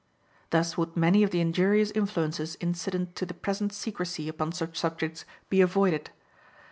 Thus 0.49 0.77
would 0.79 0.97
many 0.97 1.21
of 1.21 1.29
the 1.29 1.41
injurious 1.41 1.91
influences 1.91 2.57
incident 2.59 3.15
to 3.17 3.25
the 3.27 3.35
present 3.35 3.71
secrecy 3.71 4.27
upon 4.27 4.51
such 4.51 4.75
subjects 4.75 5.25
be 5.47 5.61
avoided. 5.61 6.09